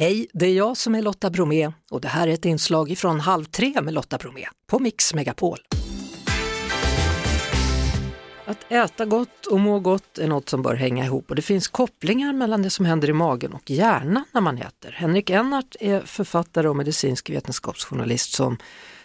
[0.00, 3.20] Hej, det är jag som är Lotta Bromé och det här är ett inslag från
[3.20, 5.58] Halv tre med Lotta Bromé på Mix Megapol.
[8.44, 11.68] Att äta gott och må gott är något som bör hänga ihop och det finns
[11.68, 14.92] kopplingar mellan det som händer i magen och hjärnan när man äter.
[14.92, 18.58] Henrik Ennart är författare och medicinsk vetenskapsjournalist som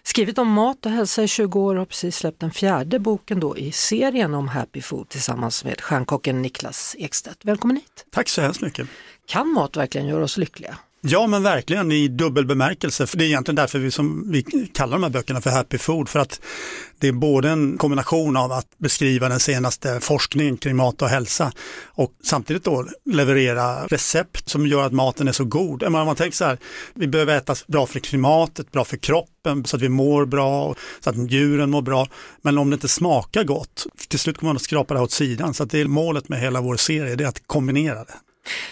[0.03, 3.39] skrivit om mat och hälsa i 20 år och har precis släppt den fjärde boken
[3.39, 7.45] då i serien om Happy Food tillsammans med stjärnkocken Niklas Ekstedt.
[7.45, 8.05] Välkommen hit!
[8.11, 8.87] Tack så hemskt mycket!
[9.25, 10.77] Kan mat verkligen göra oss lyckliga?
[11.07, 13.07] Ja men verkligen i dubbel bemärkelse.
[13.07, 14.43] För det är egentligen därför vi, som, vi
[14.73, 16.09] kallar de här böckerna för Happy Food.
[16.09, 16.41] För att
[16.99, 21.51] det är både en kombination av att beskriva den senaste forskningen kring mat och hälsa
[21.85, 25.83] och samtidigt då leverera recept som gör att maten är så god.
[25.83, 26.57] Om man tänker så här,
[26.93, 31.09] vi behöver äta bra för klimatet, bra för kroppen så att vi mår bra, så
[31.09, 32.07] att djuren mår bra.
[32.41, 35.53] Men om det inte smakar gott, till slut kommer man att skrapa det åt sidan.
[35.53, 38.15] Så att det är målet med hela vår serie, det är att kombinera det.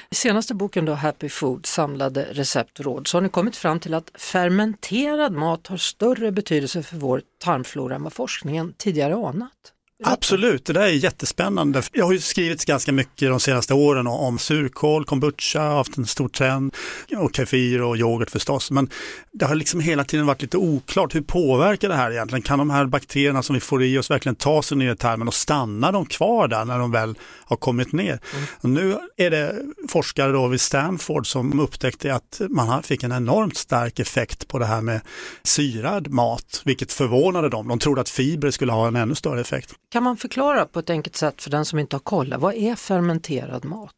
[0.10, 3.80] I senaste boken då, Happy Food, samlade recept och råd, så har ni kommit fram
[3.80, 9.73] till att fermenterad mat har större betydelse för vår tarmflora än vad forskningen tidigare anat.
[10.04, 11.82] Absolut, det där är jättespännande.
[11.92, 16.30] Jag har ju skrivit ganska mycket de senaste åren om surkål, kombucha, haft en stor
[16.30, 16.76] trend
[17.18, 18.72] och kefir och yoghurt förstås.
[18.72, 18.90] Men
[19.32, 21.16] det har liksom hela tiden varit lite oklart.
[21.16, 22.42] Hur påverkar det här egentligen?
[22.42, 25.28] Kan de här bakterierna som vi får i oss verkligen ta sig ner i tarmen
[25.28, 28.20] och stannar de kvar där när de väl har kommit ner?
[28.34, 28.46] Mm.
[28.62, 29.56] Och nu är det
[29.90, 34.66] forskare då vid Stanford som upptäckte att man fick en enormt stark effekt på det
[34.66, 35.02] här med
[35.44, 37.68] syrad mat, vilket förvånade dem.
[37.68, 39.74] De trodde att fibrer skulle ha en ännu större effekt.
[39.94, 42.76] Kan man förklara på ett enkelt sätt för den som inte har koll, vad är
[42.76, 43.92] fermenterad mat?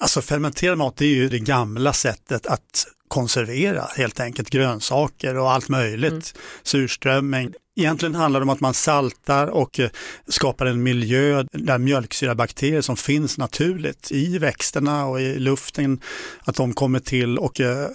[0.00, 5.68] Alltså fermenterad mat är ju det gamla sättet att konservera helt enkelt grönsaker och allt
[5.68, 6.22] möjligt, mm.
[6.62, 7.52] surströmming.
[7.76, 9.90] Egentligen handlar det om att man saltar och eh,
[10.28, 16.00] skapar en miljö där mjölksyrabakterier som finns naturligt i växterna och i luften,
[16.40, 17.88] att de kommer till och eh,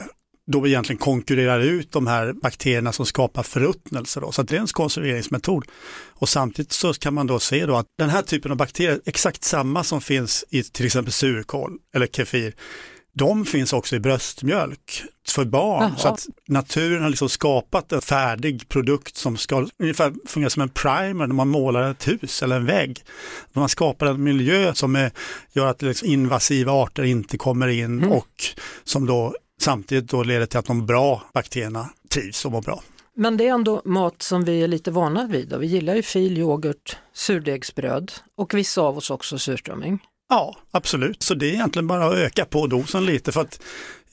[0.47, 4.19] då egentligen konkurrerar ut de här bakterierna som skapar förruttnelse.
[4.19, 4.31] Då.
[4.31, 5.65] Så det är en konserveringsmetod.
[6.13, 9.43] Och samtidigt så kan man då se då att den här typen av bakterier, exakt
[9.43, 12.53] samma som finns i till exempel surkål eller kefir,
[13.17, 15.83] de finns också i bröstmjölk för barn.
[15.83, 15.97] Jaha.
[15.97, 20.70] Så att naturen har liksom skapat en färdig produkt som ska ungefär fungera som en
[20.70, 23.02] primer när man målar ett hus eller en vägg.
[23.53, 25.11] Man skapar en miljö som är,
[25.53, 28.11] gör att liksom invasiva arter inte kommer in mm.
[28.11, 28.43] och
[28.83, 32.83] som då samtidigt då leder till att de bra bakterierna trivs och mår bra.
[33.17, 35.54] Men det är ändå mat som vi är lite vana vid.
[35.54, 39.99] Vi gillar ju fil, yoghurt, surdegsbröd och vissa av oss också surströmming.
[40.30, 41.23] Ja, absolut.
[41.23, 43.60] Så det är egentligen bara att öka på dosen lite för att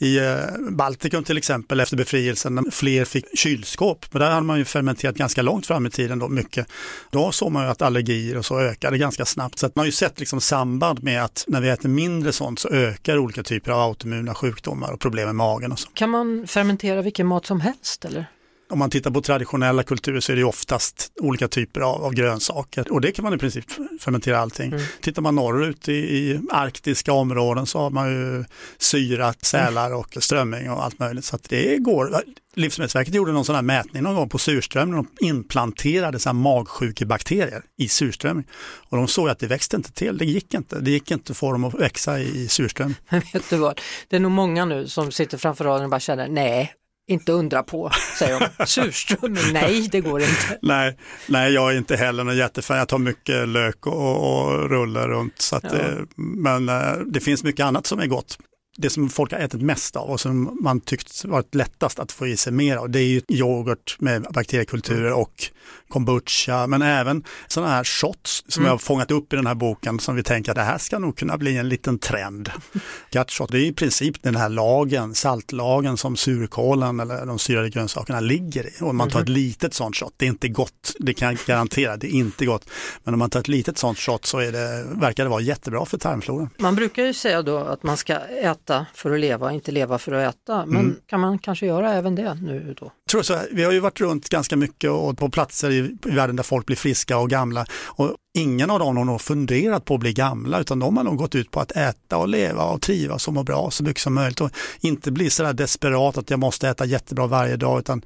[0.03, 4.59] i eh, Baltikum till exempel efter befrielsen, när fler fick kylskåp, men där hade man
[4.59, 6.67] ju fermenterat ganska långt fram i tiden då, mycket.
[7.11, 9.59] Då såg man ju att allergier och så ökade ganska snabbt.
[9.59, 12.59] Så att man har ju sett liksom samband med att när vi äter mindre sånt
[12.59, 15.89] så ökar olika typer av autoimmuna sjukdomar och problem med magen och så.
[15.95, 18.27] Kan man fermentera vilken mat som helst eller?
[18.73, 22.93] Om man tittar på traditionella kulturer så är det oftast olika typer av, av grönsaker
[22.93, 23.65] och det kan man i princip
[24.01, 24.73] fermentera allting.
[24.73, 24.83] Mm.
[25.01, 28.45] Tittar man norrut i, i arktiska områden så har man ju
[28.79, 32.23] syrat sälar och strömming och allt möjligt så att det går.
[32.55, 34.95] Livsmedelsverket gjorde någon sån här mätning någon gång på surströmming.
[34.95, 38.45] De implanterade så här magsjukebakterier i surströmming.
[38.89, 40.81] Och de såg att det växte inte till, det gick inte.
[40.81, 42.97] Det gick inte för dem att växa i surströmming.
[43.33, 46.29] Vet du vad, det är nog många nu som sitter framför radion och bara känner
[46.29, 46.75] nej,
[47.09, 48.67] inte undra på, säger de.
[48.67, 50.59] Surströmming, nej det går inte.
[50.63, 50.99] nej,
[51.29, 52.77] nej, jag är inte heller någon jättefan.
[52.77, 55.41] Jag tar mycket lök och, och rullar runt.
[55.41, 55.79] Så att, ja.
[55.79, 58.39] Eh, men eh, det finns mycket annat som är gott
[58.77, 62.27] det som folk har ätit mest av och som man tyckt varit lättast att få
[62.27, 65.51] i sig mer av, det är ju yoghurt med bakteriekulturer och
[65.89, 68.67] kombucha, men även sådana här shots som mm.
[68.67, 70.99] jag har fångat upp i den här boken som vi tänker att det här ska
[70.99, 72.51] nog kunna bli en liten trend.
[73.11, 78.21] Gutshot, det är i princip den här lagen, saltlagen som surkålen eller de syrade grönsakerna
[78.21, 78.83] ligger i.
[78.83, 79.41] Och om man tar ett mm.
[79.41, 82.69] litet sånt shot, det är inte gott, det kan jag garantera, det är inte gott.
[83.05, 85.87] Men om man tar ett litet sånt shot så är det, verkar det vara jättebra
[85.87, 86.51] för tarmfloran.
[86.59, 88.62] Man brukar ju säga då att man ska äta
[88.95, 90.67] för att leva, inte leva för att äta.
[90.67, 90.97] Men mm.
[91.07, 92.93] kan man kanske göra även det nu då?
[93.13, 96.37] tror så här, vi har ju varit runt ganska mycket och på platser i, världen
[96.37, 100.01] där folk blir friska och gamla och ingen av dem har nog funderat på att
[100.01, 103.29] bli gamla utan de har nog gått ut på att äta och leva och trivas
[103.29, 104.51] och må bra så mycket som möjligt och
[104.81, 108.03] inte bli så där desperat att jag måste äta jättebra varje dag utan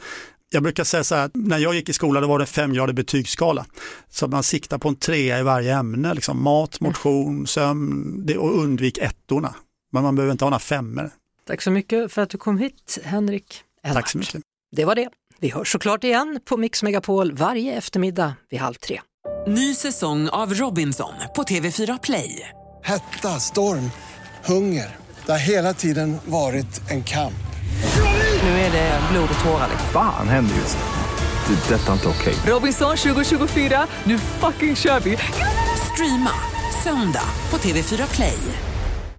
[0.50, 3.66] jag brukar säga så här, när jag gick i skolan då var det femgradig betygsskala.
[4.10, 8.98] Så man siktar på en trea i varje ämne, liksom mat, motion, sömn och undvik
[8.98, 9.54] ettorna.
[9.92, 11.10] Men man behöver inte ha några femmor.
[11.46, 13.94] Tack så mycket för att du kom hit, Henrik Ellert.
[13.94, 14.40] Tack så mycket.
[14.76, 15.08] Det var det.
[15.40, 19.00] Vi hörs såklart igen på Mix Megapol varje eftermiddag vid halv tre.
[19.46, 22.48] Ny säsong av Robinson på TV4 Play.
[22.84, 23.90] Hetta, storm,
[24.44, 24.96] hunger.
[25.26, 27.46] Det har hela tiden varit en kamp.
[28.42, 29.68] Nu är det blod och tårar.
[29.92, 31.54] Fan händer just det.
[31.68, 32.34] det är detta är inte okej.
[32.34, 32.52] Okay.
[32.52, 35.18] Robinson 2024, nu fucking kör vi!
[35.92, 36.32] Streama
[36.84, 38.38] söndag på TV4 Play.